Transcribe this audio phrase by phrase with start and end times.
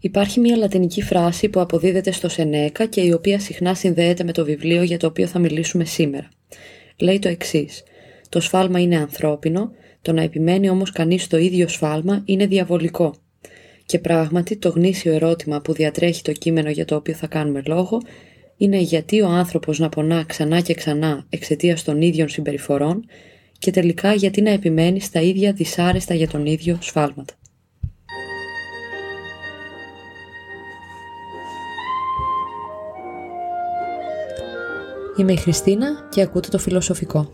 [0.00, 4.44] Υπάρχει μια λατινική φράση που αποδίδεται στο Σενέκα και η οποία συχνά συνδέεται με το
[4.44, 6.28] βιβλίο για το οποίο θα μιλήσουμε σήμερα.
[6.96, 7.82] Λέει το εξής.
[8.28, 9.70] Το σφάλμα είναι ανθρώπινο,
[10.02, 13.14] το να επιμένει όμως κανείς στο ίδιο σφάλμα είναι διαβολικό.
[13.86, 18.00] Και πράγματι το γνήσιο ερώτημα που διατρέχει το κείμενο για το οποίο θα κάνουμε λόγο
[18.56, 23.04] είναι γιατί ο άνθρωπος να πονά ξανά και ξανά εξαιτίας των ίδιων συμπεριφορών
[23.58, 27.37] και τελικά γιατί να επιμένει στα ίδια δυσάρεστα για τον ίδιο σφάλματα.
[35.18, 37.32] Είμαι η Χριστίνα και ακούτε το Φιλοσοφικό.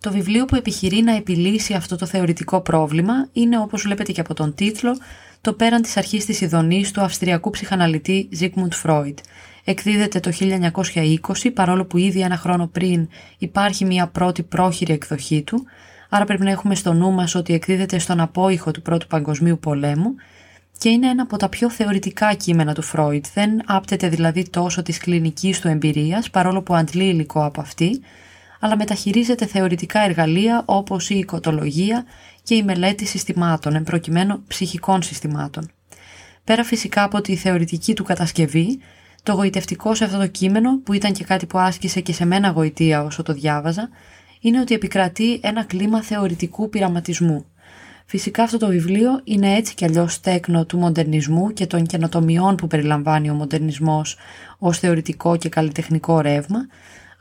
[0.00, 4.34] Το βιβλίο που επιχειρεί να επιλύσει αυτό το θεωρητικό πρόβλημα είναι όπως βλέπετε και από
[4.34, 4.98] τον τίτλο
[5.40, 9.18] το πέραν της αρχής της ειδονής του αυστριακού ψυχαναλυτή Ζίγμουντ Φρόιντ.
[9.64, 15.64] Εκδίδεται το 1920 παρόλο που ήδη ένα χρόνο πριν υπάρχει μια πρώτη πρόχειρη εκδοχή του
[16.08, 20.14] άρα πρέπει να έχουμε στο νου μας ότι εκδίδεται στον απόϊχο του Πρώτου Παγκοσμίου Πολέμου
[20.82, 23.26] και είναι ένα από τα πιο θεωρητικά κείμενα του Φρόιτ.
[23.34, 28.00] Δεν άπτεται δηλαδή τόσο της κλινικής του εμπειρίας, παρόλο που αντλεί υλικό από αυτή,
[28.60, 32.04] αλλά μεταχειρίζεται θεωρητικά εργαλεία όπως η οικοτολογία
[32.42, 35.70] και η μελέτη συστημάτων, εμπροκειμένου ψυχικών συστημάτων.
[36.44, 38.78] Πέρα φυσικά από τη θεωρητική του κατασκευή,
[39.22, 42.48] το γοητευτικό σε αυτό το κείμενο, που ήταν και κάτι που άσκησε και σε μένα
[42.48, 43.88] γοητεία όσο το διάβαζα,
[44.40, 47.46] είναι ότι επικρατεί ένα κλίμα θεωρητικού πειραματισμού.
[48.06, 52.66] Φυσικά αυτό το βιβλίο είναι έτσι κι αλλιώς τέκνο του μοντερνισμού και των καινοτομιών που
[52.66, 54.16] περιλαμβάνει ο μοντερνισμός
[54.58, 56.66] ως θεωρητικό και καλλιτεχνικό ρεύμα,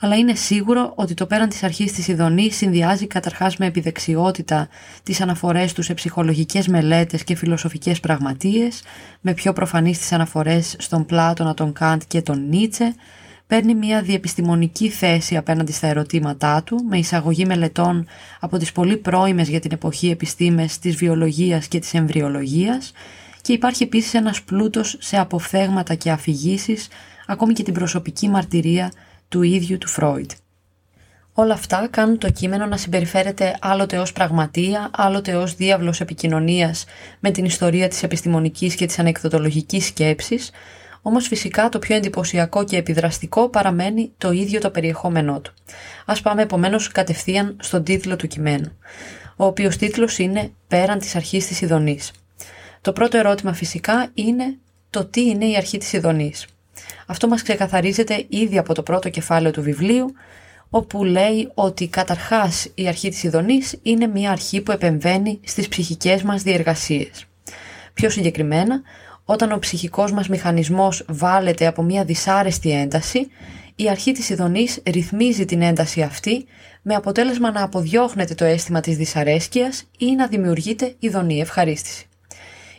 [0.03, 4.67] αλλά είναι σίγουρο ότι το πέραν της αρχής της ειδονής συνδυάζει καταρχάς με επιδεξιότητα
[5.03, 8.81] τις αναφορές του σε ψυχολογικές μελέτες και φιλοσοφικές πραγματείες,
[9.21, 12.95] με πιο προφανείς τις αναφορές στον Πλάτωνα, τον Καντ και τον Νίτσε,
[13.51, 18.07] παίρνει μια διεπιστημονική θέση απέναντι στα ερωτήματά του, με εισαγωγή μελετών
[18.39, 22.91] από τις πολύ πρώιμες για την εποχή επιστήμες της βιολογίας και της εμβριολογίας
[23.41, 26.87] και υπάρχει επίσης ένας πλούτος σε αποφθέγματα και αφηγήσεις,
[27.27, 28.91] ακόμη και την προσωπική μαρτυρία
[29.29, 30.31] του ίδιου του Φρόιτ.
[31.33, 36.85] Όλα αυτά κάνουν το κείμενο να συμπεριφέρεται άλλοτε ως πραγματεία, άλλοτε ως διάβλος επικοινωνίας
[37.19, 40.51] με την ιστορία της επιστημονικής και της ανεκδοτολογικής σκέψης,
[41.01, 45.53] όμως φυσικά το πιο εντυπωσιακό και επιδραστικό παραμένει το ίδιο το περιεχόμενό του.
[46.05, 48.77] Ας πάμε επομένως κατευθείαν στον τίτλο του κειμένου,
[49.35, 52.11] ο οποίος τίτλος είναι «Πέραν της αρχής της Ιδονής».
[52.81, 54.57] Το πρώτο ερώτημα φυσικά είναι
[54.89, 56.45] το τι είναι η αρχή της Ιδονής.
[57.05, 60.13] Αυτό μας ξεκαθαρίζεται ήδη από το πρώτο κεφάλαιο του βιβλίου,
[60.69, 66.21] όπου λέει ότι καταρχάς η αρχή της Ιδονής είναι μια αρχή που επεμβαίνει στις ψυχικές
[66.21, 67.25] μας διεργασίες.
[67.93, 68.81] Πιο συγκεκριμένα,
[69.25, 73.27] όταν ο ψυχικός μας μηχανισμός βάλεται από μια δυσάρεστη ένταση,
[73.75, 76.45] η αρχή της ειδονής ρυθμίζει την ένταση αυτή
[76.81, 82.05] με αποτέλεσμα να αποδιώχνεται το αίσθημα της δυσαρέσκειας ή να δημιουργείται ειδονή ευχαρίστηση.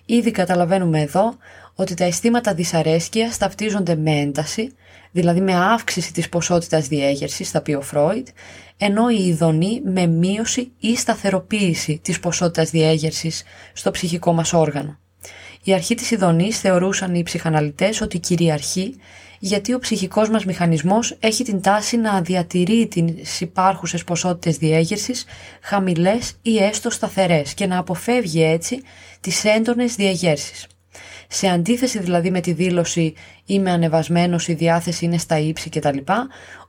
[0.07, 1.37] Ήδη καταλαβαίνουμε εδώ
[1.75, 4.73] ότι τα αισθήματα δυσαρέσκειας ταυτίζονται με ένταση,
[5.11, 8.29] δηλαδή με αύξηση της ποσότητας διέγερσης, θα πει ο Φρόιτ,
[8.77, 13.43] ενώ η ειδονή με μείωση ή σταθεροποίηση της ποσότητας διέγερσης
[13.73, 15.02] στο ψυχικό μας όργανο.
[15.63, 18.97] Η αρχή της ειδονής θεωρούσαν οι ψυχαναλυτές ότι κυριαρχεί
[19.39, 25.25] γιατί ο ψυχικός μας μηχανισμός έχει την τάση να διατηρεί τις υπάρχουσες ποσότητες διέγερσης
[25.63, 28.83] χαμηλές ή έστω σταθερές και να αποφεύγει έτσι
[29.21, 30.67] τις έντονες διαγέρσεις.
[31.29, 33.15] Σε αντίθεση δηλαδή με τη δήλωση
[33.47, 35.99] «είμαι ανεβασμένος, η διάθεση είναι στα ύψη» κτλ.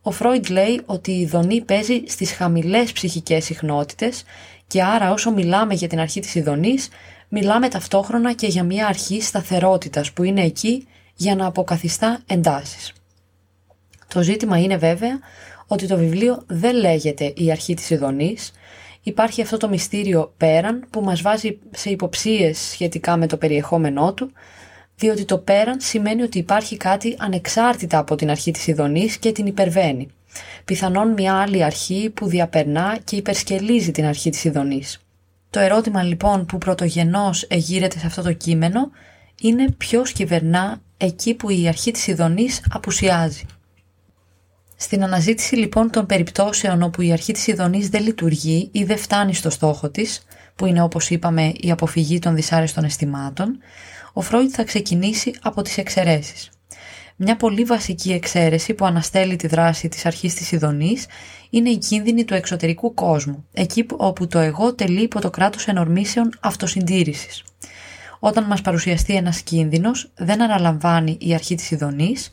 [0.02, 4.24] Ο Φρόιντ λέει ότι η ειδονή παίζει στις χαμηλές ψυχικές συχνότητες
[4.68, 6.90] και άρα όσο μιλάμε για την αρχή της ειδονής
[7.36, 12.94] μιλάμε ταυτόχρονα και για μια αρχή σταθερότητας που είναι εκεί για να αποκαθιστά εντάσεις.
[14.08, 15.20] Το ζήτημα είναι βέβαια
[15.68, 18.52] ότι το βιβλίο δεν λέγεται «Η αρχή της ειδονής»,
[19.04, 24.32] υπάρχει αυτό το μυστήριο πέραν που μας βάζει σε υποψίες σχετικά με το περιεχόμενό του,
[24.96, 29.46] διότι το πέραν σημαίνει ότι υπάρχει κάτι ανεξάρτητα από την αρχή της ειδονής και την
[29.46, 30.08] υπερβαίνει.
[30.66, 34.98] Πιθανόν μια άλλη αρχή που διαπερνά και υπερσκελίζει την αρχή της ειδονής.
[35.54, 38.90] Το ερώτημα λοιπόν που πρωτογενώς εγείρεται σε αυτό το κείμενο
[39.42, 43.46] είναι ποιος κυβερνά εκεί που η αρχή της ειδονής απουσιάζει.
[44.76, 49.34] Στην αναζήτηση λοιπόν των περιπτώσεων όπου η αρχή της ειδονής δεν λειτουργεί ή δεν φτάνει
[49.34, 50.26] στο στόχο της,
[50.56, 53.58] που είναι όπως είπαμε η αποφυγή των δυσάρεστων αισθημάτων,
[54.14, 56.50] ο Φρόιτ θα ξεκινήσει από τις εξαιρέσεις.
[57.16, 61.06] Μια πολύ βασική εξαίρεση που αναστέλει τη δράση της αρχής της ειδονής
[61.50, 66.30] είναι η κίνδυνη του εξωτερικού κόσμου, εκεί όπου το εγώ τελεί υπό το κράτος ενορμήσεων
[66.40, 67.44] αυτοσυντήρησης.
[68.20, 72.30] Όταν μας παρουσιαστεί ένας κίνδυνος, δεν αναλαμβάνει η αρχή της ειδονής,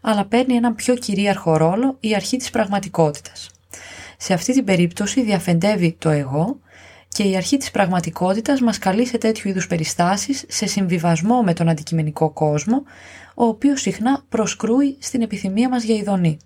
[0.00, 3.50] αλλά παίρνει έναν πιο κυρίαρχο ρόλο η αρχή της πραγματικότητας.
[4.16, 6.60] Σε αυτή την περίπτωση διαφεντεύει το εγώ
[7.08, 11.68] και η αρχή της πραγματικότητας μας καλεί σε τέτοιου είδους περιστάσεις σε συμβιβασμό με τον
[11.68, 12.82] αντικειμενικό κόσμο,
[13.40, 16.36] ο οποίος συχνά προσκρούει στην επιθυμία μας για ειδονή.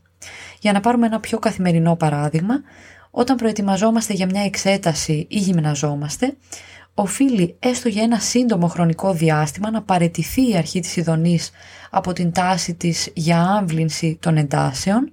[0.60, 2.62] Για να πάρουμε ένα πιο καθημερινό παράδειγμα,
[3.10, 6.36] όταν προετοιμαζόμαστε για μια εξέταση ή γυμναζόμαστε,
[6.94, 11.50] οφείλει έστω για ένα σύντομο χρονικό διάστημα να παρετηθεί η αρχή της ειδονής
[11.90, 15.10] από την τάση της για άμβλυνση των εντάσεων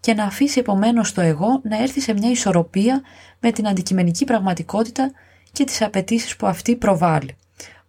[0.00, 3.02] και να αφήσει επομένως το εγώ να έρθει σε μια ισορροπία
[3.40, 5.10] με την αντικειμενική πραγματικότητα
[5.52, 7.36] και τις απαιτήσεις που αυτή προβάλλει.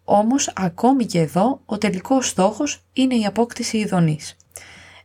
[0.03, 4.35] Όμως ακόμη και εδώ ο τελικός στόχος είναι η απόκτηση ειδονής.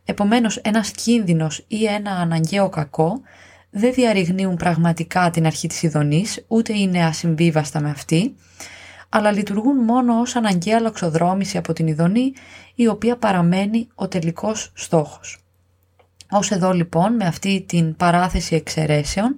[0.05, 3.21] Επομένως ένας κίνδυνος ή ένα αναγκαίο κακό
[3.69, 8.35] δεν διαρριγνύουν πραγματικά την αρχή της ειδονής, ούτε είναι ασυμβίβαστα με αυτή,
[9.09, 12.33] αλλά λειτουργούν μόνο ως αναγκαία λοξοδρόμηση από την ειδονή,
[12.75, 15.41] η οποία παραμένει ο τελικός στόχος.
[16.31, 19.37] Ως εδώ λοιπόν με αυτή την παράθεση εξαιρέσεων,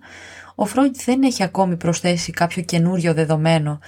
[0.56, 3.80] ο Φρόιντ δεν έχει ακόμη προσθέσει κάποιο καινούριο δεδομένο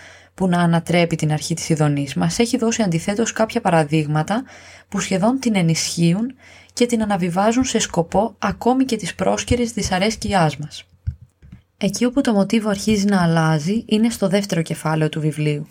[0.41, 2.13] που να ανατρέπει την αρχή της ειδονής.
[2.13, 4.43] Μας έχει δώσει αντιθέτως κάποια παραδείγματα
[4.89, 6.33] που σχεδόν την ενισχύουν
[6.73, 10.83] και την αναβιβάζουν σε σκοπό ακόμη και της πρόσκαιρης δυσαρέσκειάς μας.
[11.77, 15.67] Εκεί όπου το μοτίβο αρχίζει να αλλάζει είναι στο δεύτερο κεφάλαιο του βιβλίου.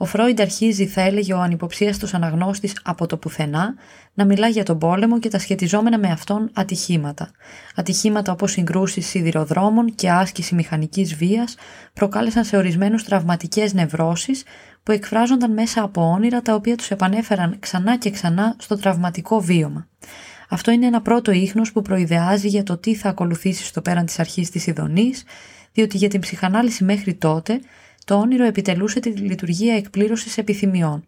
[0.00, 3.74] Ο Φρόιντ αρχίζει, θα έλεγε ο ανυποψίαστος αναγνώστης από το πουθενά,
[4.14, 7.30] να μιλά για τον πόλεμο και τα σχετιζόμενα με αυτόν ατυχήματα.
[7.74, 11.56] Ατυχήματα όπως συγκρούσεις σιδηροδρόμων και άσκηση μηχανικής βίας
[11.92, 14.42] προκάλεσαν σε ορισμένους τραυματικές νευρώσεις
[14.82, 19.88] που εκφράζονταν μέσα από όνειρα τα οποία τους επανέφεραν ξανά και ξανά στο τραυματικό βίωμα.
[20.48, 24.18] Αυτό είναι ένα πρώτο ίχνος που προειδεάζει για το τι θα ακολουθήσει στο πέραν της
[24.18, 25.24] αρχής της ειδονής,
[25.72, 27.60] διότι για την ψυχανάλυση μέχρι τότε
[28.08, 31.04] το όνειρο επιτελούσε τη λειτουργία εκπλήρωσης επιθυμιών.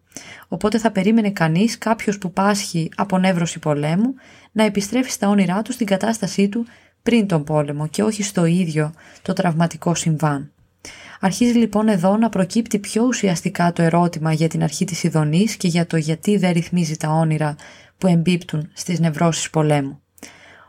[0.47, 4.13] Οπότε θα περίμενε κανείς κάποιος που πάσχει από νεύρωση πολέμου
[4.51, 6.65] να επιστρέφει στα όνειρά του στην κατάστασή του
[7.03, 10.51] πριν τον πόλεμο και όχι στο ίδιο το τραυματικό συμβάν.
[11.19, 15.67] Αρχίζει λοιπόν εδώ να προκύπτει πιο ουσιαστικά το ερώτημα για την αρχή της ειδονής και
[15.67, 17.55] για το γιατί δεν ρυθμίζει τα όνειρα
[17.97, 20.01] που εμπίπτουν στις νευρώσεις πολέμου.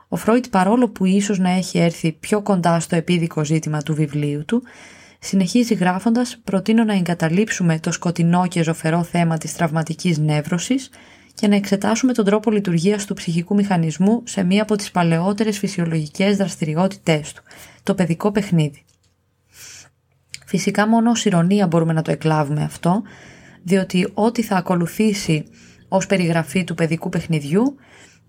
[0.08, 4.44] Ο Φρόιτ παρόλο που ίσως να έχει έρθει πιο κοντά στο επίδικο ζήτημα του βιβλίου
[4.44, 4.62] του,
[5.24, 10.90] συνεχίζει γράφοντας «Προτείνω να εγκαταλείψουμε το σκοτεινό και ζωφερό θέμα της τραυματικής νεύρωσης
[11.34, 16.36] και να εξετάσουμε τον τρόπο λειτουργίας του ψυχικού μηχανισμού σε μία από τις παλαιότερες φυσιολογικές
[16.36, 17.42] δραστηριότητές του,
[17.82, 18.84] το παιδικό παιχνίδι.
[20.46, 23.02] Φυσικά μόνο ως ηρωνία μπορούμε να το εκλάβουμε αυτό,
[23.62, 25.44] διότι ό,τι θα ακολουθήσει
[25.88, 27.76] ως περιγραφή του παιδικού παιχνιδιού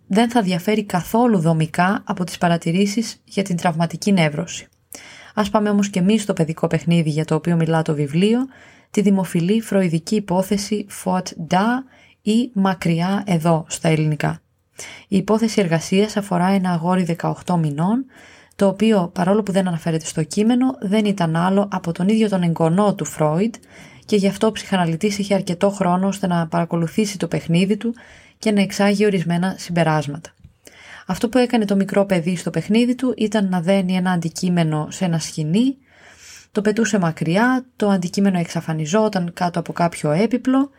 [0.08, 4.68] δεν θα διαφέρει καθόλου δομικά από τις παρατηρήσεις για την τραυματική νεύρωση.
[5.34, 8.40] Ας πάμε όμως και εμείς στο παιδικό παιχνίδι για το οποίο μιλά το βιβλίο,
[8.92, 11.66] τη δημοφιλή φροηδική υπόθεση Fort Da
[12.22, 14.42] ή Μακριά εδώ στα ελληνικά.
[15.08, 18.06] Η υπόθεση εργασίας αφορά ένα αγόρι 18 μηνών,
[18.56, 22.44] το οποίο παρόλο που δεν αναφέρεται στο κείμενο δεν ήταν άλλο από τον ίδιο τον
[22.44, 23.56] εγγονό του Φρόιντ
[24.06, 27.96] και γι' αυτό ο ψυχαναλυτής είχε αρκετό χρόνο ώστε να παρακολουθήσει το παιχνίδι του
[28.38, 30.34] και να εξάγει ορισμένα συμπεράσματα.
[31.08, 35.06] Αυτό που έκανε το μικρό παιδί στο παιχνίδι του ήταν να δένει ένα αντικείμενο σε
[35.06, 35.78] ένα σκηνή,
[36.52, 40.70] το πετούσε μακριά, το αντικείμενο εξαφανιζόταν κάτω από κάποιο έπιπλο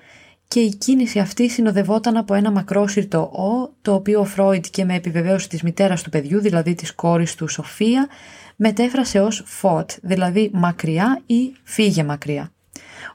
[0.49, 4.95] και η κίνηση αυτή συνοδευόταν από ένα μακρόσυρτο «ο», το οποίο ο Φρόιντ και με
[4.95, 8.09] επιβεβαίωση της μητέρας του παιδιού, δηλαδή της κόρης του Σοφία,
[8.57, 12.53] μετέφρασε ως «φωτ», δηλαδή μακριά ή «φύγε μακριά».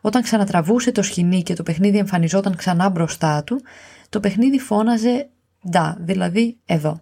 [0.02, 3.62] Όταν ξανατραβούσε το σκηνή και το παιχνίδι εμφανιζόταν ξανά μπροστά του,
[4.10, 5.30] το παιχνίδι φώναζε
[5.70, 7.02] «ντα», δηλαδή «εδώ».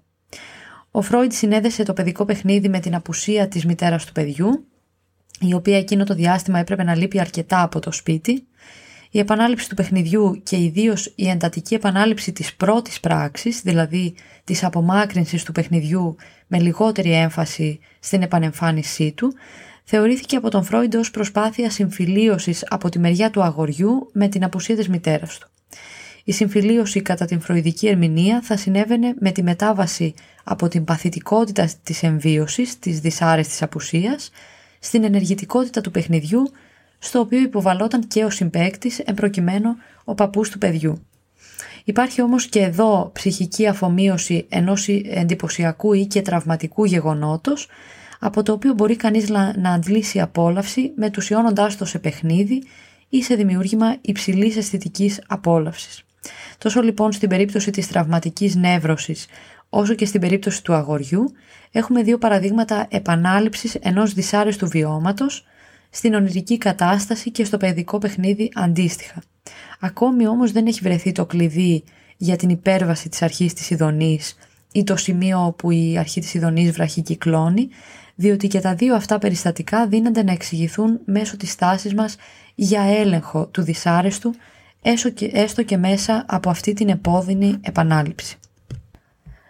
[0.92, 4.68] Ο Φρόιντ συνέδεσε το παιδικό παιχνίδι με την απουσία της μητέρας του παιδιού,
[5.40, 8.48] η οποία εκείνο το διάστημα έπρεπε να λείπει αρκετά από το σπίτι,
[9.12, 15.44] η επανάληψη του παιχνιδιού και ιδίως η εντατική επανάληψη της πρώτης πράξης, δηλαδή της απομάκρυνσης
[15.44, 16.16] του παιχνιδιού
[16.48, 19.34] με λιγότερη έμφαση στην επανεμφάνισή του,
[19.84, 24.76] θεωρήθηκε από τον Φρόιντ ως προσπάθεια συμφιλίωσης από τη μεριά του αγοριού με την απουσία
[24.76, 25.50] της μητέρας του.
[26.28, 32.04] Η συμφιλίωση κατά την φροηδική ερμηνεία θα συνέβαινε με τη μετάβαση από την παθητικότητα της
[32.04, 34.32] εμβίωσης, της δυσάρεστης απουσίας,
[34.80, 36.52] στην ενεργητικότητα του παιχνιδιού,
[37.00, 39.70] στο οποίο υποβαλόταν και ο συμπέκτης, εμπροκειμένου
[40.04, 41.06] ο παππούς του παιδιού.
[41.84, 47.68] Υπάρχει όμως και εδώ ψυχική αφομοίωση ενός εντυπωσιακού ή και τραυματικού γεγονότος,
[48.20, 52.64] από το οποίο μπορεί κανείς να αντλήσει απόλαυση μετουσιώνοντάς το σε παιχνίδι
[53.10, 56.02] ή σε δημιούργημα υψηλής αισθητικής απόλαυσης.
[56.58, 59.26] Τόσο λοιπόν στην περίπτωση της τραυματικής νεύρωσης
[59.70, 61.32] όσο και στην περίπτωση του αγοριού
[61.72, 65.46] έχουμε δύο παραδείγματα επανάληψης ενός δυσάρεστου βιώματος
[65.90, 69.24] στην ονειρική κατάσταση και στο παιδικό παιχνίδι αντίστοιχα.
[69.80, 71.84] Ακόμη όμως δεν έχει βρεθεί το κλειδί
[72.18, 74.38] για την υπέρβαση της αρχής της ειδονής
[74.72, 77.70] ή το σημείο όπου η αρχή της ειδονής βραχικυκλώνει,
[78.16, 82.16] διότι και τα δύο αυτά περιστατικά δίνονται να εξηγηθούν μέσω της στάσης μας
[82.56, 84.34] για έλεγχο του δυσάρεστου,
[85.34, 88.38] έστω και μέσα από αυτή την επώδυνη επανάληψη.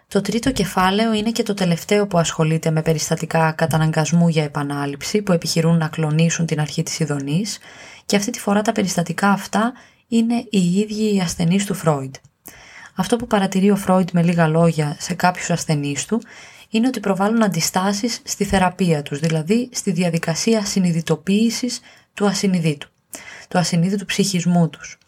[0.08, 5.32] Το τρίτο κεφάλαιο είναι και το τελευταίο που ασχολείται με περιστατικά καταναγκασμού για επανάληψη που
[5.32, 7.58] επιχειρούν να κλονίσουν την αρχή της ειδονής
[8.06, 9.72] και αυτή τη φορά τα περιστατικά αυτά
[10.08, 12.14] είναι οι ίδιοι οι ασθενείς του Φρόιντ.
[12.94, 16.22] Αυτό που παρατηρεί ο Φρόιντ με λίγα λόγια σε κάποιους ασθενείς του
[16.70, 21.80] είναι ότι προβάλλουν αντιστάσεις στη θεραπεία τους, δηλαδή στη διαδικασία συνειδητοποίησης
[22.14, 22.88] του ασυνειδήτου,
[23.48, 24.98] του ασυνείδητου ψυχισμού τους.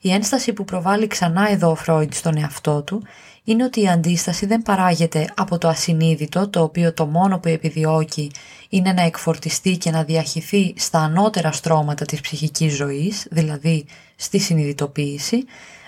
[0.00, 3.02] Η ένσταση που προβάλλει ξανά εδώ ο Φρόιντ στον εαυτό του
[3.44, 8.30] είναι ότι η αντίσταση δεν παράγεται από το ασυνείδητο, το οποίο το μόνο που επιδιώκει
[8.68, 13.84] είναι να εκφορτιστεί και να διαχυθεί στα ανώτερα στρώματα της ψυχικής ζωής, δηλαδή
[14.16, 15.44] στη συνειδητοποίηση,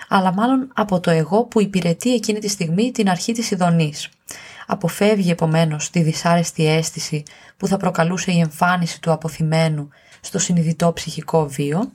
[0.09, 4.09] αλλά μάλλον από το εγώ που υπηρετεί εκείνη τη στιγμή την αρχή της ειδονής.
[4.67, 7.23] Αποφεύγει επομένως τη δυσάρεστη αίσθηση
[7.57, 9.89] που θα προκαλούσε η εμφάνιση του αποθυμένου
[10.21, 11.91] στο συνειδητό ψυχικό βίο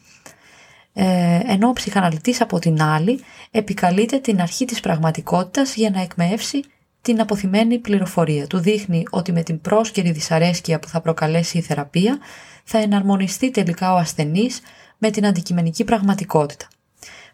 [0.94, 6.64] ε, ενώ ο ψυχαναλυτής από την άλλη επικαλείται την αρχή της πραγματικότητας για να εκμεύσει
[7.02, 8.46] την αποθυμένη πληροφορία.
[8.46, 12.18] Του δείχνει ότι με την πρόσκαιρη δυσαρέσκεια που θα προκαλέσει η θεραπεία
[12.64, 14.60] θα εναρμονιστεί τελικά ο ασθενής
[14.98, 16.68] με την αντικειμενική πραγματικότητα.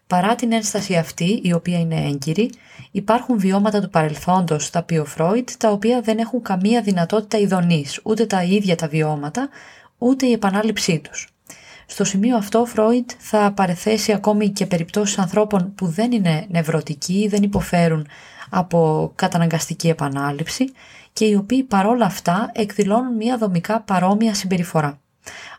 [0.07, 2.51] Παρά την ένσταση αυτή, η οποία είναι έγκυρη,
[2.91, 8.27] υπάρχουν βιώματα του παρελθόντος, τα πει Φρόιτ, τα οποία δεν έχουν καμία δυνατότητα ειδονής, ούτε
[8.27, 9.49] τα ίδια τα βιώματα,
[10.01, 11.29] ούτε η επανάληψή τους.
[11.87, 17.29] Στο σημείο αυτό ο Φρόιντ θα παρεθέσει ακόμη και περιπτώσεις ανθρώπων που δεν είναι νευρωτικοί,
[17.29, 18.07] δεν υποφέρουν
[18.51, 20.73] από καταναγκαστική επανάληψη
[21.13, 25.01] και οι οποίοι παρόλα αυτά εκδηλώνουν μια δομικά παρόμοια συμπεριφορά.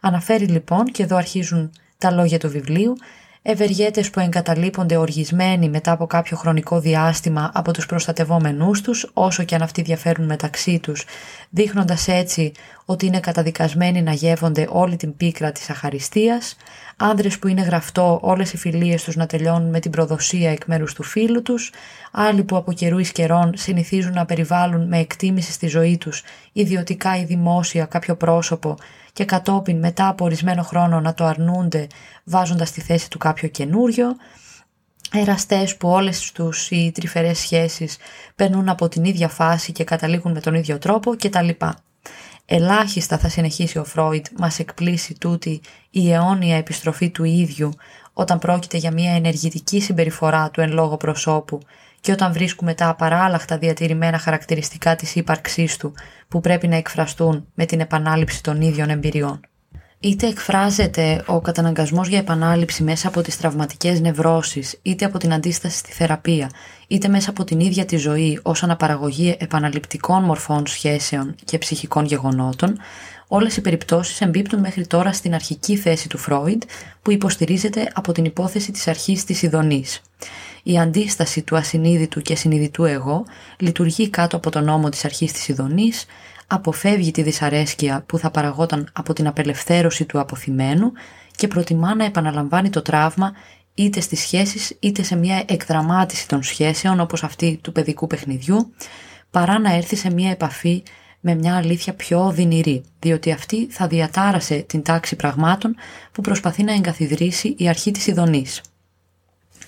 [0.01, 2.95] Αναφέρει λοιπόν, και εδώ αρχίζουν τα λόγια του βιβλίου,
[3.43, 9.55] ευεργέτες που εγκαταλείπονται οργισμένοι μετά από κάποιο χρονικό διάστημα από τους προστατευόμενούς τους, όσο και
[9.55, 11.05] αν αυτοί διαφέρουν μεταξύ τους,
[11.50, 12.51] δείχνοντας έτσι
[12.86, 16.55] ότι είναι καταδικασμένοι να γεύονται όλη την πίκρα της αχαριστίας,
[16.98, 20.93] άνδρες που είναι γραφτό όλες οι φιλίες τους να τελειώνουν με την προδοσία εκ μέρους
[20.93, 21.71] του φίλου τους,
[22.12, 27.17] άλλοι που από καιρού εις καιρών συνηθίζουν να περιβάλλουν με εκτίμηση στη ζωή τους, ιδιωτικά
[27.17, 28.75] ή δημόσια κάποιο πρόσωπο
[29.13, 31.88] και κατόπιν μετά από ορισμένο χρόνο να το αρνούνται
[32.24, 34.15] βάζοντας στη θέση του κάποιο καινούριο,
[35.12, 37.98] εραστές που όλες τους οι τρυφερές σχέσεις
[38.36, 41.50] περνούν από την ίδια φάση και καταλήγουν με τον ίδιο τρόπο κτλ.
[42.46, 47.74] Ελάχιστα θα συνεχίσει ο Φρόιτ, μας εκπλήσει τούτη η αιώνια επιστροφή του ίδιου
[48.13, 51.60] όταν πρόκειται για μια ενεργητική συμπεριφορά του εν λόγω προσώπου
[52.01, 55.93] και όταν βρίσκουμε τα απαράλλαχτα διατηρημένα χαρακτηριστικά της ύπαρξής του
[56.27, 59.39] που πρέπει να εκφραστούν με την επανάληψη των ίδιων εμπειριών.
[60.03, 65.77] Είτε εκφράζεται ο καταναγκασμός για επανάληψη μέσα από τις τραυματικές νευρώσεις, είτε από την αντίσταση
[65.77, 66.50] στη θεραπεία,
[66.88, 72.77] είτε μέσα από την ίδια τη ζωή ως αναπαραγωγή επαναληπτικών μορφών σχέσεων και ψυχικών γεγονότων,
[73.27, 76.62] όλες οι περιπτώσεις εμπίπτουν μέχρι τώρα στην αρχική θέση του Φρόιντ
[77.01, 80.01] που υποστηρίζεται από την υπόθεση της αρχής της ειδονής.
[80.63, 83.25] Η αντίσταση του ασυνείδητου και συνειδητού εγώ
[83.58, 86.06] λειτουργεί κάτω από τον νόμο της αρχής της ειδονής,
[86.48, 90.91] αποφεύγει τη δυσαρέσκεια που θα παραγόταν από την απελευθέρωση του αποθυμένου
[91.36, 93.34] και προτιμά να επαναλαμβάνει το τραύμα
[93.74, 98.74] είτε στις σχέσεις είτε σε μια εκδραμάτιση των σχέσεων όπως αυτή του παιδικού παιχνιδιού
[99.32, 100.84] παρά να έρθει σε μια επαφή
[101.20, 105.75] με μια αλήθεια πιο οδυνηρή, διότι αυτή θα διατάρασε την τάξη πραγμάτων
[106.12, 108.62] που προσπαθεί να εγκαθιδρύσει η αρχή της ειδονής.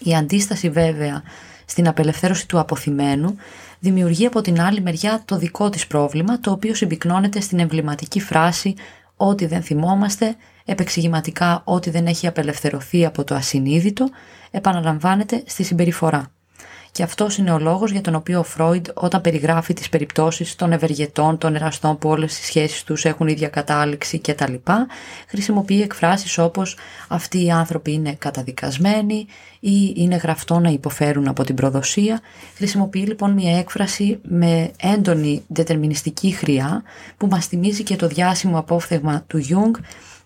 [0.03, 1.23] Η αντίσταση βέβαια
[1.65, 3.35] στην απελευθέρωση του αποθυμένου
[3.79, 8.75] δημιουργεί από την άλλη μεριά το δικό της πρόβλημα, το οποίο συμπυκνώνεται στην εμβληματική φράση
[9.15, 14.09] «Ό,τι δεν θυμόμαστε», επεξηγηματικά «Ό,τι δεν έχει απελευθερωθεί από το ασυνείδητο»,
[14.51, 16.31] επαναλαμβάνεται στη συμπεριφορά.
[16.93, 20.71] Και αυτός είναι ο λόγος για τον οποίο ο Φρόιντ, όταν περιγράφει τις περιπτώσεις των
[20.71, 24.53] ευεργετών, των εραστών που όλες οι σχέσεις τους έχουν ίδια κατάληξη κτλ.,
[25.27, 29.25] χρησιμοποιεί εκφράσεις όπως αυτοί οι άνθρωποι είναι καταδικασμένοι
[29.59, 32.21] ή είναι γραφτό να υποφέρουν από την προδοσία.
[32.55, 36.83] Χρησιμοποιεί λοιπόν μια έκφραση με έντονη δετερμινιστική χροιά
[37.17, 39.75] που μας θυμίζει και το διάσημο απόφθεγμα του Γιουνγκ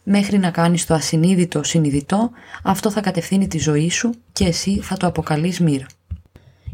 [0.04, 2.32] μέχρι να κάνεις το ασυνείδητο συνειδητό,
[2.64, 5.86] αυτό θα κατευθύνει τη ζωή σου και εσύ θα το αποκαλείς μοίρα.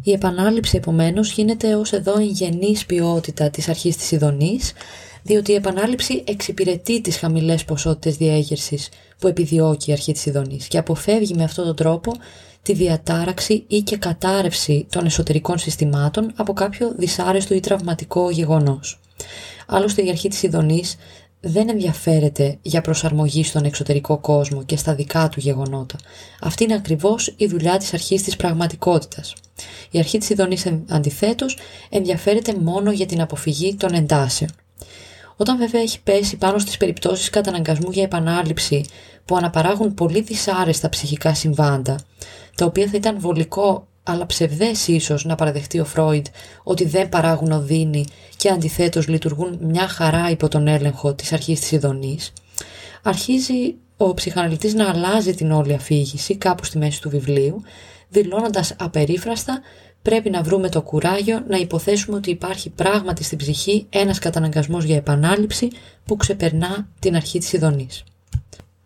[0.04, 4.74] Η επανάληψη επομένως γίνεται ως εδώ η γενής ποιότητα της αρχής της ειδονής,
[5.24, 10.78] διότι η επανάληψη εξυπηρετεί τις χαμηλές ποσότητες διέγερσης που επιδιώκει η αρχή της ειδονής και
[10.78, 12.14] αποφεύγει με αυτόν τον τρόπο
[12.62, 19.00] τη διατάραξη ή και κατάρρευση των εσωτερικών συστημάτων από κάποιο δυσάρεστο ή τραυματικό γεγονός.
[19.68, 20.96] Άλλωστε η αρχή της ειδονής
[21.46, 25.96] δεν ενδιαφέρεται για προσαρμογή στον εξωτερικό κόσμο και στα δικά του γεγονότα.
[26.42, 29.34] Αυτή είναι ακριβώς η δουλειά της αρχής της πραγματικότητας.
[29.92, 31.58] Η αρχή της ειδονής αντιθέτως
[31.90, 34.50] ενδιαφέρεται μόνο για την αποφυγή των εντάσεων.
[35.36, 38.86] Όταν βέβαια έχει πέσει πάνω στις περιπτώσεις καταναγκασμού για επανάληψη
[39.26, 42.00] που αναπαράγουν πολύ δυσάρεστα ψυχικά συμβάντα,
[42.56, 46.26] τα οποία θα ήταν βολικό αλλά ψευδές ίσως να παραδεχτεί ο Φρόιντ
[46.64, 48.06] ότι δεν παράγουν οδύνη
[48.38, 52.34] και αντιθέτως λειτουργούν μια χαρά υπό τον έλεγχο της αρχής της ειδονής,
[53.04, 57.62] αρχίζει ο ψυχαναλυτής να αλλάζει την όλη αφήγηση κάπου στη μέση του βιβλίου,
[58.10, 59.62] δηλώνοντας απερίφραστα
[60.02, 64.96] πρέπει να βρούμε το κουράγιο να υποθέσουμε ότι υπάρχει πράγματι στην ψυχή ένας καταναγκασμός για
[64.96, 65.68] επανάληψη
[66.06, 68.04] που ξεπερνά την αρχή της ειδονής.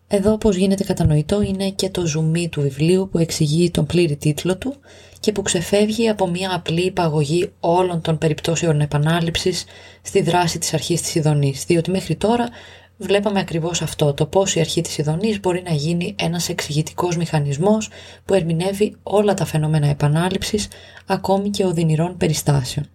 [0.10, 4.58] Εδώ όπως γίνεται κατανοητό είναι και το ζουμί του βιβλίου που εξηγεί τον πλήρη τίτλο
[4.58, 4.76] του
[5.20, 9.66] και που ξεφεύγει από μια απλή υπαγωγή όλων των περιπτώσεων επανάληψης
[10.02, 12.50] στη δράση της αρχής της ειδονής, διότι μέχρι τώρα
[12.98, 17.90] βλέπαμε ακριβώς αυτό, το πώς η αρχή της ειδονής μπορεί να γίνει ένας εξηγητικός μηχανισμός
[18.26, 20.68] που ερμηνεύει όλα τα φαινόμενα επανάληψης,
[21.06, 22.86] ακόμη και οδυνηρών περιστάσεων.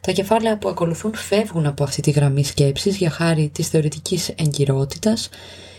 [0.00, 5.28] Τα κεφάλαια που ακολουθούν φεύγουν από αυτή τη γραμμή σκέψης για χάρη της θεωρητικής εγκυρότητας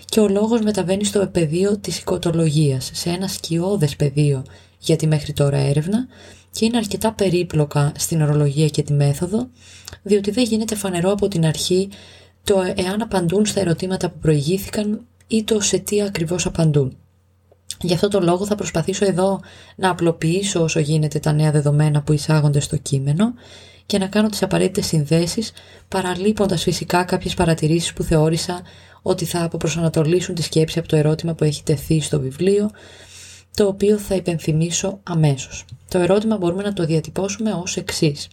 [0.06, 4.44] και ο λόγος μεταβαίνει στο πεδίο της οικοτολογίας, σε ένα σκιώδες πεδίο
[4.80, 6.08] για τη μέχρι τώρα έρευνα
[6.52, 9.48] και είναι αρκετά περίπλοκα στην ορολογία και τη μέθοδο,
[10.04, 11.90] διότι δεν γίνεται φανερό από την αρχή
[12.44, 16.98] το εάν απαντούν στα ερωτήματα που προηγήθηκαν ή το σε τι ακριβώς απαντούν.
[17.82, 19.40] Γι' αυτό το λόγο θα προσπαθήσω εδώ
[19.76, 23.34] να απλοποιήσω όσο γίνεται τα νέα δεδομένα που εισάγονται στο κείμενο
[23.86, 25.52] και να κάνω τις απαραίτητες συνδέσεις
[25.88, 28.62] παραλείποντας φυσικά κάποιες παρατηρήσεις που θεώρησα
[29.02, 32.70] ότι θα αποπροσανατολίσουν τη σκέψη από το ερώτημα που έχει τεθεί στο βιβλίο
[33.56, 35.66] το οποίο θα υπενθυμίσω αμέσως.
[35.90, 38.28] Το ερώτημα μπορούμε να το διατυπώσουμε ως εξής.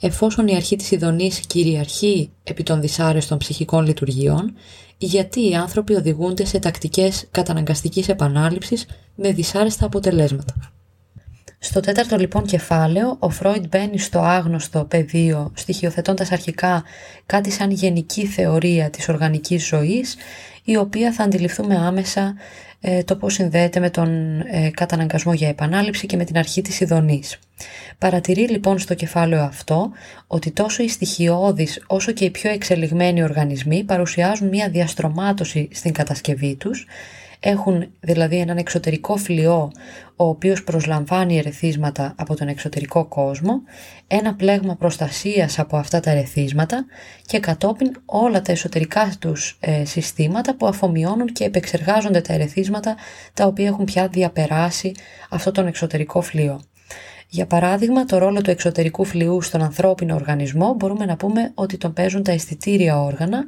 [0.00, 4.54] Εφόσον η αρχή της ειδονής κυριαρχεί επί των δυσάρεστων ψυχικών λειτουργιών,
[4.98, 10.72] γιατί οι άνθρωποι οδηγούνται σε τακτικές καταναγκαστικής επανάληψης με δυσάρεστα αποτελέσματα.
[11.64, 16.84] Στο τέταρτο λοιπόν κεφάλαιο, ο Φρόιντ μπαίνει στο άγνωστο πεδίο, στοιχειοθετώντας αρχικά
[17.26, 20.16] κάτι σαν γενική θεωρία της οργανικής ζωής,
[20.64, 22.34] η οποία θα αντιληφθούμε άμεσα
[22.80, 26.80] ε, το πώς συνδέεται με τον ε, καταναγκασμό για επανάληψη και με την αρχή της
[26.80, 27.38] ειδονής.
[27.98, 29.90] Παρατηρεί λοιπόν στο κεφάλαιο αυτό
[30.26, 36.56] ότι τόσο οι στοιχειώδεις όσο και οι πιο εξελιγμένοι οργανισμοί παρουσιάζουν μια διαστρωμάτωση στην κατασκευή
[36.56, 36.86] τους
[37.44, 39.70] έχουν δηλαδή έναν εξωτερικό φλοιό
[40.16, 43.62] ο οποίος προσλαμβάνει ερεθίσματα από τον εξωτερικό κόσμο,
[44.06, 46.84] ένα πλέγμα προστασίας από αυτά τα ερεθίσματα
[47.26, 52.96] και κατόπιν όλα τα εσωτερικά τους ε, συστήματα που αφομοιώνουν και επεξεργάζονται τα ερεθίσματα
[53.34, 54.92] τα οποία έχουν πια διαπεράσει
[55.30, 56.60] αυτό τον εξωτερικό φλοιό.
[57.28, 61.92] Για παράδειγμα, το ρόλο του εξωτερικού φλοιού στον ανθρώπινο οργανισμό μπορούμε να πούμε ότι τον
[61.92, 63.44] παίζουν τα αισθητήρια όργανα,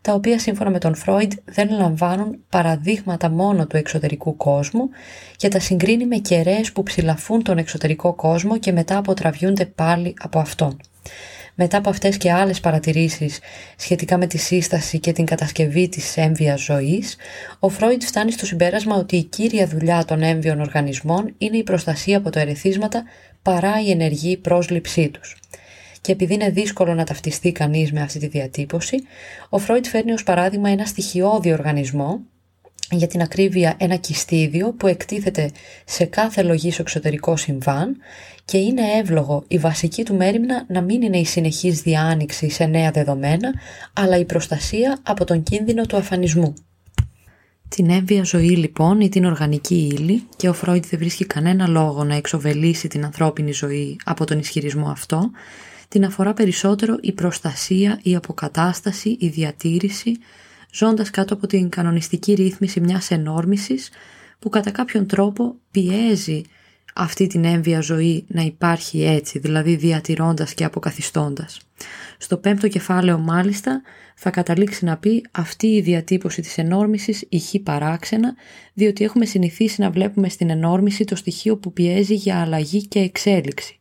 [0.00, 4.88] τα οποία σύμφωνα με τον Φρόιντ δεν λαμβάνουν παραδείγματα μόνο του εξωτερικού κόσμου
[5.36, 10.38] και τα συγκρίνει με κεραίες που ψηλαφούν τον εξωτερικό κόσμο και μετά αποτραβιούνται πάλι από
[10.38, 10.76] αυτόν.
[11.60, 13.38] Μετά από αυτές και άλλες παρατηρήσεις
[13.76, 17.16] σχετικά με τη σύσταση και την κατασκευή της έμβιας ζωής,
[17.58, 22.16] ο Φρόιντ φτάνει στο συμπέρασμα ότι η κύρια δουλειά των έμβιων οργανισμών είναι η προστασία
[22.16, 23.04] από το ερεθίσματα
[23.42, 25.36] παρά η ενεργή πρόσληψή τους.
[26.08, 28.96] Και επειδή είναι δύσκολο να ταυτιστεί κανείς με αυτή τη διατύπωση,
[29.48, 32.20] ο Φρόιτ φέρνει ως παράδειγμα ένα στοιχειώδη οργανισμό,
[32.90, 35.50] για την ακρίβεια ένα κυστίδιο που εκτίθεται
[35.84, 37.96] σε κάθε λογής εξωτερικό συμβάν
[38.44, 42.90] και είναι εύλογο η βασική του μέρημνα να μην είναι η συνεχής διάνοιξη σε νέα
[42.90, 43.54] δεδομένα,
[43.92, 46.54] αλλά η προστασία από τον κίνδυνο του αφανισμού.
[47.68, 52.04] Την έμβια ζωή λοιπόν ή την οργανική ύλη και ο Φρόιντ δεν βρίσκει κανένα λόγο
[52.04, 55.30] να εξοβελήσει την ανθρώπινη ζωή από τον ισχυρισμό αυτό,
[55.88, 60.18] την αφορά περισσότερο η προστασία, η αποκατάσταση, η διατήρηση,
[60.72, 63.90] ζώντας κάτω από την κανονιστική ρύθμιση μιας ενόρμησης
[64.38, 66.42] που κατά κάποιον τρόπο πιέζει
[66.94, 71.60] αυτή την έμβια ζωή να υπάρχει έτσι, δηλαδή διατηρώντας και αποκαθιστώντας.
[72.18, 73.82] Στο πέμπτο κεφάλαιο μάλιστα
[74.14, 78.34] θα καταλήξει να πει αυτή η διατύπωση της ενόρμησης ηχεί παράξενα,
[78.74, 83.78] διότι έχουμε συνηθίσει να βλέπουμε στην ενόρμηση το στοιχείο που πιέζει για αλλαγή και εξέλιξη.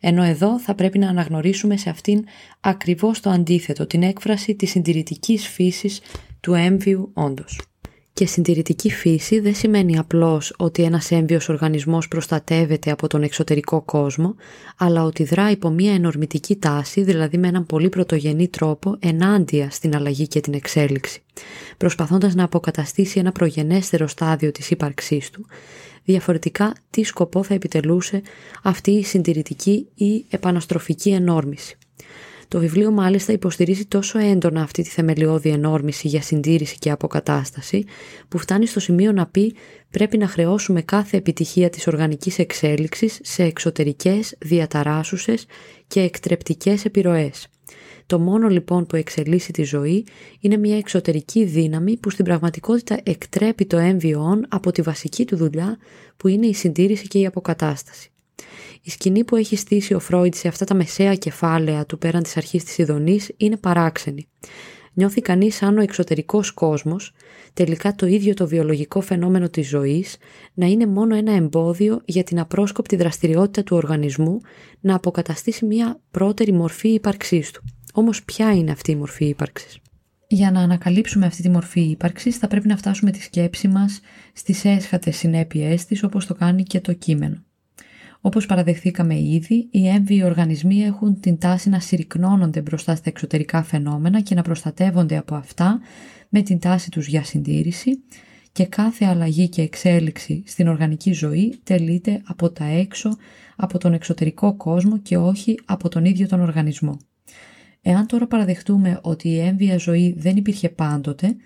[0.00, 2.24] Ενώ εδώ θα πρέπει να αναγνωρίσουμε σε αυτήν
[2.60, 6.00] ακριβώς το αντίθετο, την έκφραση της συντηρητικής φύσης
[6.40, 7.60] του έμβιου όντως.
[8.16, 14.34] Και συντηρητική φύση δεν σημαίνει απλώς ότι ένας έμβιος οργανισμός προστατεύεται από τον εξωτερικό κόσμο,
[14.76, 19.96] αλλά ότι δρά υπό μια ενορμητική τάση, δηλαδή με έναν πολύ πρωτογενή τρόπο, ενάντια στην
[19.96, 21.22] αλλαγή και την εξέλιξη,
[21.76, 25.46] προσπαθώντας να αποκαταστήσει ένα προγενέστερο στάδιο της ύπαρξής του,
[26.04, 28.22] διαφορετικά τι σκοπό θα επιτελούσε
[28.62, 31.76] αυτή η συντηρητική ή επαναστροφική ενόρμηση;
[32.48, 37.84] Το βιβλίο μάλιστα υποστηρίζει τόσο έντονα αυτή τη θεμελιώδη ενόρμηση για συντήρηση και αποκατάσταση
[38.28, 39.54] που φτάνει στο σημείο να πει
[39.90, 45.46] πρέπει να χρεώσουμε κάθε επιτυχία της οργανικής εξέλιξης σε εξωτερικές, διαταράσουσες
[45.86, 47.48] και εκτρεπτικές επιρροές.
[48.06, 50.06] Το μόνο λοιπόν που εξελίσσει τη ζωή
[50.40, 55.78] είναι μια εξωτερική δύναμη που στην πραγματικότητα εκτρέπει το έμβιον από τη βασική του δουλειά
[56.16, 58.10] που είναι η συντήρηση και η αποκατάσταση.
[58.82, 62.36] Η σκηνή που έχει στήσει ο Φρόιντ σε αυτά τα μεσαία κεφάλαια του πέραν της
[62.36, 64.28] αρχής της ειδονής είναι παράξενη.
[64.98, 67.12] Νιώθει κανείς σαν ο εξωτερικός κόσμος,
[67.52, 70.16] τελικά το ίδιο το βιολογικό φαινόμενο της ζωής,
[70.54, 74.40] να είναι μόνο ένα εμπόδιο για την απρόσκοπτη δραστηριότητα του οργανισμού
[74.80, 77.62] να αποκαταστήσει μια πρώτερη μορφή ύπαρξής του.
[77.92, 79.78] Όμως ποια είναι αυτή η μορφή ύπαρξης;
[80.28, 84.00] Για να ανακαλύψουμε αυτή τη μορφή ύπαρξης θα πρέπει να φτάσουμε τη σκέψη μας
[84.32, 87.45] στις έσχατες συνέπειές της όπως το κάνει και το κείμενο.
[88.26, 94.20] Όπως παραδεχθήκαμε ήδη, οι έμβιοι οργανισμοί έχουν την τάση να συρρυκνώνονται μπροστά στα εξωτερικά φαινόμενα
[94.20, 95.80] και να προστατεύονται από αυτά
[96.28, 98.02] με την τάση τους για συντήρηση
[98.52, 103.16] και κάθε αλλαγή και εξέλιξη στην οργανική ζωή τελείται από τα έξω,
[103.56, 106.96] από τον εξωτερικό κόσμο και όχι από τον ίδιο τον οργανισμό.
[107.82, 111.36] Εάν τώρα παραδεχτούμε ότι η έμβια ζωή δεν υπήρχε πάντοτε,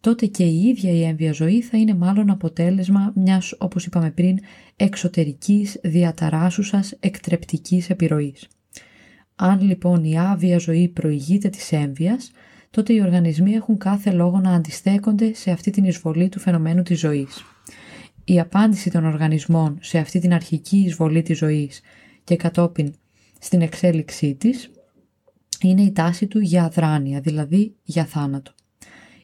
[0.00, 4.38] τότε και η ίδια η έμβια ζωή θα είναι μάλλον αποτέλεσμα μιας, όπως είπαμε πριν,
[4.76, 8.48] εξωτερικής, διαταράσουσας, εκτρεπτικής επιρροής.
[9.36, 12.30] Αν λοιπόν η άβια ζωή προηγείται της έμβιας,
[12.70, 16.98] τότε οι οργανισμοί έχουν κάθε λόγο να αντιστέκονται σε αυτή την εισβολή του φαινομένου της
[16.98, 17.44] ζωής.
[18.24, 21.80] Η απάντηση των οργανισμών σε αυτή την αρχική εισβολή της ζωής
[22.24, 22.92] και κατόπιν
[23.38, 24.70] στην εξέλιξή της
[25.60, 28.52] είναι η τάση του για αδράνεια, δηλαδή για θάνατο.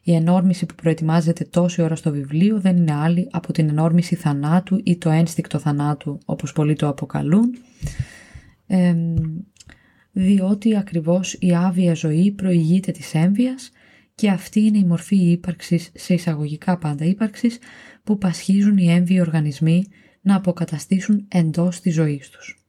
[0.08, 4.80] Η ενόρμηση που προετοιμάζεται τόση ώρα στο βιβλίο δεν είναι άλλη από την ενόρμηση θανάτου
[4.84, 7.54] ή το ένστικτο θανάτου, όπως πολλοί το αποκαλούν,
[10.12, 13.70] διότι ακριβώς η άβια ζωή προηγείται της έμβιας
[14.14, 17.58] και αυτή είναι η μορφή ύπαρξης, σε εισαγωγικά πάντα ύπαρξης,
[18.04, 19.84] που πασχίζουν οι έμβιοι οργανισμοί
[20.20, 22.66] να αποκαταστήσουν εντός της ζωής τους.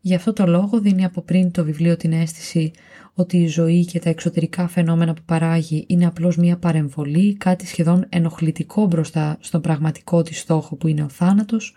[0.00, 2.70] Γι' αυτό το λόγο δίνει από πριν το βιβλίο την αίσθηση
[3.14, 8.06] ότι η ζωή και τα εξωτερικά φαινόμενα που παράγει είναι απλώς μια παρεμβολή, κάτι σχεδόν
[8.08, 11.74] ενοχλητικό μπροστά στον πραγματικό της στόχο που είναι ο θάνατος.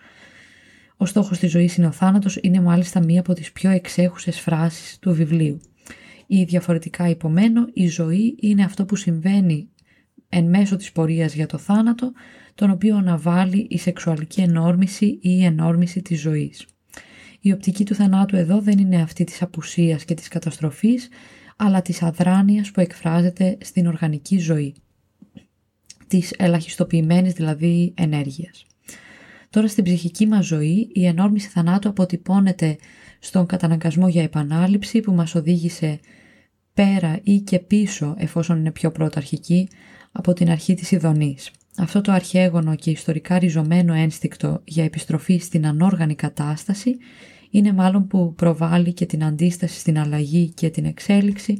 [0.96, 4.98] Ο στόχος της ζωής είναι ο θάνατος, είναι μάλιστα μία από τις πιο εξέχουσες φράσεις
[4.98, 5.60] του βιβλίου.
[6.26, 9.68] Ή διαφορετικά υπομένω, η ζωή είναι αυτό που συμβαίνει
[10.28, 12.12] εν μέσω της πορείας για το θάνατο,
[12.54, 16.66] τον οποίο αναβάλει η σεξουαλική ενόρμηση ή η ενόρμηση της ζωής.
[17.46, 21.08] Η οπτική του θανάτου εδώ δεν είναι αυτή της απουσίας και της καταστροφής,
[21.56, 24.74] αλλά της αδράνειας που εκφράζεται στην οργανική ζωή,
[26.06, 28.66] της ελαχιστοποιημένης δηλαδή ενέργειας.
[29.50, 32.76] Τώρα στην ψυχική μας ζωή η ενόρμηση θανάτου αποτυπώνεται
[33.18, 36.00] στον καταναγκασμό για επανάληψη που μας οδήγησε
[36.74, 39.68] πέρα ή και πίσω εφόσον είναι πιο πρωταρχική
[40.12, 41.50] από την αρχή της ειδονής.
[41.76, 46.96] Αυτό το αρχαίγωνο και ιστορικά ριζωμένο ένστικτο για επιστροφή στην ανόργανη κατάσταση
[47.54, 51.58] είναι μάλλον που προβάλλει και την αντίσταση στην αλλαγή και την εξέλιξη,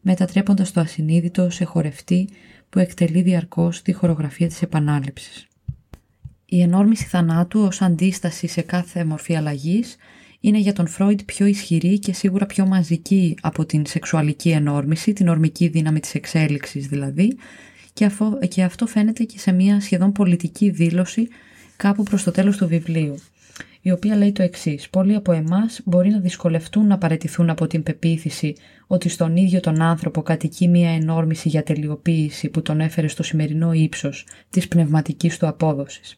[0.00, 2.28] μετατρέποντας το ασυνείδητο σε χορευτή
[2.68, 5.46] που εκτελεί διαρκώς τη χορογραφία της επανάληψης.
[6.44, 9.96] Η ενόρμηση θανάτου ως αντίσταση σε κάθε μορφή αλλαγής
[10.40, 15.28] είναι για τον Φρόιντ πιο ισχυρή και σίγουρα πιο μαζική από την σεξουαλική ενόρμηση, την
[15.28, 17.36] ορμική δύναμη της εξέλιξης δηλαδή,
[18.48, 21.28] και αυτό φαίνεται και σε μια σχεδόν πολιτική δήλωση
[21.76, 23.18] κάπου προς το τέλος του βιβλίου
[23.80, 24.88] η οποία λέει το εξής.
[24.90, 28.54] Πολλοί από εμάς μπορεί να δυσκολευτούν να παρετηθούν από την πεποίθηση
[28.86, 33.72] ότι στον ίδιο τον άνθρωπο κατοικεί μια ενόρμηση για τελειοποίηση που τον έφερε στο σημερινό
[33.72, 36.16] ύψος της πνευματικής του απόδοσης.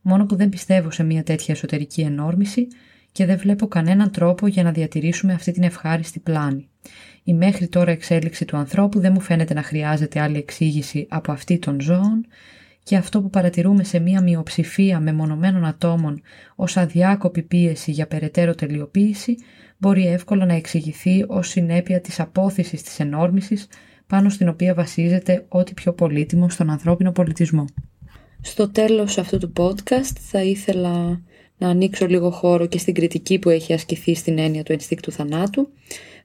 [0.00, 2.66] Μόνο που δεν πιστεύω σε μια τέτοια εσωτερική ενόρμηση
[3.12, 6.68] και δεν βλέπω κανέναν τρόπο για να διατηρήσουμε αυτή την ευχάριστη πλάνη.
[7.24, 11.58] Η μέχρι τώρα εξέλιξη του ανθρώπου δεν μου φαίνεται να χρειάζεται άλλη εξήγηση από αυτή
[11.58, 12.26] των ζώων
[12.90, 16.22] και αυτό που παρατηρούμε σε μία μειοψηφία μεμονωμένων ατόμων
[16.56, 19.36] ως αδιάκοπη πίεση για περαιτέρω τελειοποίηση
[19.78, 23.66] μπορεί εύκολα να εξηγηθεί ως συνέπεια της απόθυσης της ενόρμησης
[24.06, 27.64] πάνω στην οποία βασίζεται ό,τι πιο πολύτιμο στον ανθρώπινο πολιτισμό.
[28.40, 31.20] Στο τέλος αυτού του podcast θα ήθελα
[31.58, 35.68] να ανοίξω λίγο χώρο και στην κριτική που έχει ασκηθεί στην έννοια του ενστίκτου θανάτου.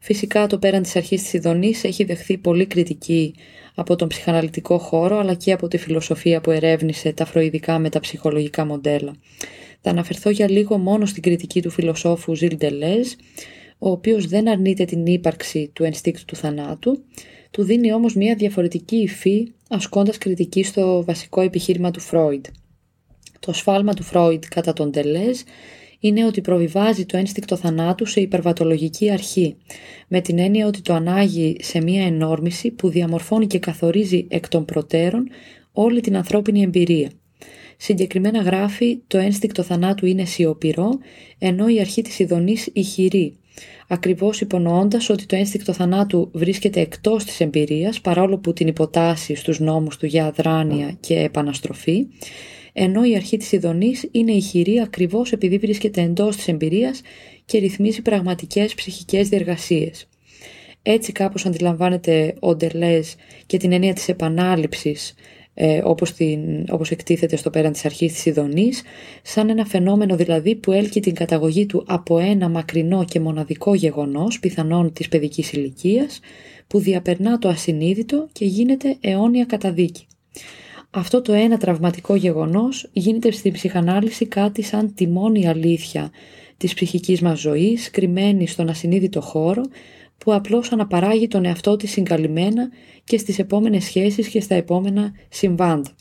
[0.06, 3.36] Φυσικά το πέραν της αρχής της ειδονής έχει δεχθεί πολύ κριτική
[3.76, 8.00] από τον ψυχαναλυτικό χώρο αλλά και από τη φιλοσοφία που ερεύνησε τα φροηδικά με τα
[8.00, 9.16] ψυχολογικά μοντέλα.
[9.82, 13.12] Θα αναφερθώ για λίγο μόνο στην κριτική του φιλοσόφου Ζιλ Ντελέζ,
[13.78, 17.04] ο οποίος δεν αρνείται την ύπαρξη του ενστίκτου του θανάτου,
[17.52, 22.46] του δίνει όμως μια διαφορετική υφή ασκώντας κριτική στο βασικό επιχείρημα του Φρόιντ.
[23.46, 25.42] Το σφάλμα του Φρόιντ κατά τον Ντελέζ
[26.00, 29.56] είναι ότι προβιβάζει το ένστικτο θανάτου σε υπερβατολογική αρχή,
[30.08, 34.66] με την έννοια ότι το ανάγει σε μία ενόρμηση που διαμορφώνει και καθορίζει εκ των
[34.66, 35.30] προτέρων
[35.72, 37.10] όλη την ανθρώπινη εμπειρία.
[37.78, 40.90] Συγκεκριμένα γράφει το ένστικτο θανάτου είναι σιωπηρό,
[41.38, 43.38] ενώ η αρχή της ειδονής ηχηρή,
[43.88, 49.60] ακριβώς υπονοώντας ότι το ένστικτο θανάτου βρίσκεται εκτός της εμπειρίας, παρόλο που την υποτάσσει στους
[49.60, 52.08] νόμους του για αδράνεια και επαναστροφή,
[52.78, 57.02] ενώ η αρχή της ειδονής είναι ηχηρή ακριβώς επειδή βρίσκεται εντός της εμπειρίας
[57.46, 60.08] και ρυθμίζει πραγματικές ψυχικές διεργασίες.
[60.82, 65.14] Έτσι κάπως αντιλαμβάνεται ο Ντελές και την έννοια της επανάληψης
[65.54, 68.84] ε, όπως, την, όπως εκτίθεται στο πέραν της αρχής της ειδονής,
[69.22, 74.40] σαν ένα φαινόμενο δηλαδή που έλκει την καταγωγή του από ένα μακρινό και μοναδικό γεγονός,
[74.40, 76.20] πιθανόν της παιδικής ηλικίας,
[76.68, 80.06] που διαπερνά το ασυνείδητο και γίνεται αιώνια καταδίκη.
[80.98, 86.12] Αυτό το ένα τραυματικό γεγονός γίνεται στην ψυχανάλυση κάτι σαν τη μόνη αλήθεια
[86.58, 89.62] της ψυχικής μας ζωής, κρυμμένη στον ασυνείδητο χώρο,
[90.18, 92.70] που απλώς αναπαράγει τον εαυτό της συγκαλυμμένα
[93.04, 95.96] και στις επόμενες σχέσεις και στα επόμενα συμβάντα.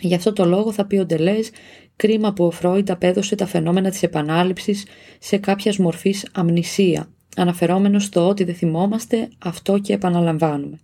[0.00, 1.50] Γι' αυτό το λόγο θα πει ο Ντελές
[1.96, 4.84] κρίμα που ο Φρόιντ απέδωσε τα φαινόμενα της επανάληψης
[5.18, 10.80] σε κάποιας μορφής αμνησία, αναφερόμενος στο ότι δεν θυμόμαστε αυτό και επαναλαμβάνουμε.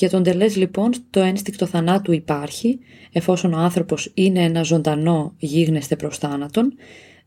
[0.00, 2.78] Για τον Τελές λοιπόν το ένστικτο θανάτου υπάρχει,
[3.12, 6.74] εφόσον ο άνθρωπος είναι ένα ζωντανό γίγνεσθε προς θάνατον,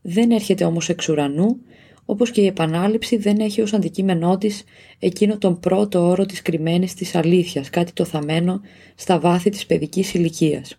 [0.02, 1.56] δεν έρχεται όμως εξ ουρανού,
[2.04, 4.64] όπως και η επανάληψη δεν έχει ως αντικείμενό της
[4.98, 8.60] εκείνο τον πρώτο όρο της κρυμμένης της αλήθειας, κάτι το θαμένο
[8.94, 10.78] στα βάθη της παιδικής ηλικίας.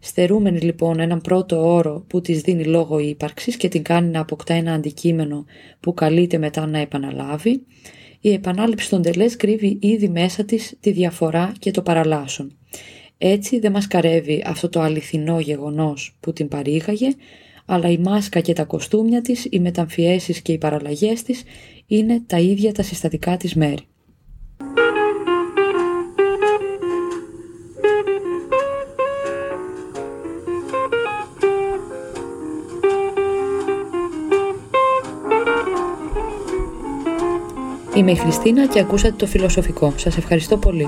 [0.00, 4.54] Στερούμενη λοιπόν έναν πρώτο όρο που της δίνει λόγο ύπαρξης και την κάνει να αποκτά
[4.54, 5.44] ένα αντικείμενο
[5.80, 7.62] που καλείται μετά να επαναλάβει,
[8.20, 12.56] η επανάληψη των τελές κρύβει ήδη μέσα της τη διαφορά και το παραλάσσον.
[13.18, 17.08] Έτσι δεν μας καρεύει αυτό το αληθινό γεγονός που την παρήγαγε,
[17.64, 21.42] αλλά η μάσκα και τα κοστούμια της, οι μεταμφιέσεις και οι παραλλαγές της
[21.86, 23.87] είναι τα ίδια τα συστατικά της μέρη.
[37.98, 39.92] Είμαι η Χριστίνα και ακούσατε το φιλοσοφικό.
[39.96, 40.86] Σας ευχαριστώ πολύ.